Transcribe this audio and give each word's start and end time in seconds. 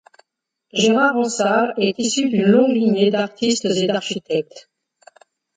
Gérard 0.73 1.15
Ansart 1.15 1.73
est 1.77 1.99
issu 1.99 2.27
d'une 2.27 2.45
longue 2.47 2.71
lignée 2.73 3.11
d'artistes 3.11 3.65
et 3.65 3.85
d'architectes. 3.85 4.67